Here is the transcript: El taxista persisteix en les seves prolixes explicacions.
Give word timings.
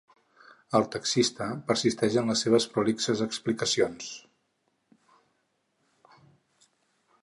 El 0.79 0.85
taxista 0.95 1.49
persisteix 1.67 2.17
en 2.23 2.33
les 2.33 2.43
seves 2.45 2.67
prolixes 2.73 3.23
explicacions. 3.29 4.11